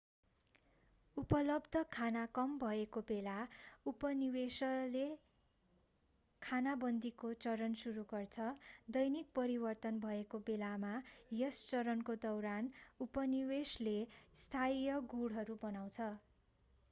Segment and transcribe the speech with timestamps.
[1.17, 3.33] उपलब्ध खाना कम भएको बेला
[3.85, 5.03] उपनिवेशले
[6.41, 8.47] खानाबन्दीको चरण सुरु गर्छ
[8.89, 10.71] दैनिक परिवर्तन भएको बेला
[11.35, 12.71] यस चरणको दौरान
[13.01, 16.09] उपनिवेशले अस्थायी गुँडहरू बनाउँछ